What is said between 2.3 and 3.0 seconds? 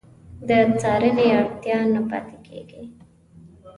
کېږي.